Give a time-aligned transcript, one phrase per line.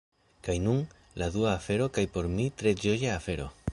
[0.47, 0.79] Kaj nun,
[1.23, 3.47] la dua afero kaj por mi tre ĝoja afero!